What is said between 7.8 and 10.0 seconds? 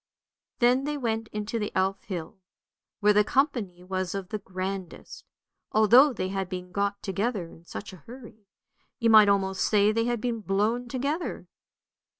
a hurry; you might almost say